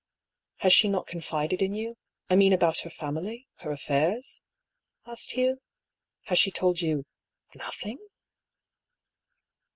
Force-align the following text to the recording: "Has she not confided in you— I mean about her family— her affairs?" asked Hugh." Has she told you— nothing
"Has 0.63 0.73
she 0.73 0.87
not 0.87 1.05
confided 1.05 1.61
in 1.61 1.75
you— 1.75 1.95
I 2.27 2.35
mean 2.35 2.53
about 2.53 2.79
her 2.79 2.89
family— 2.89 3.47
her 3.59 3.69
affairs?" 3.69 4.41
asked 5.05 5.33
Hugh." 5.33 5.61
Has 6.23 6.39
she 6.39 6.49
told 6.49 6.81
you— 6.81 7.05
nothing 7.53 7.99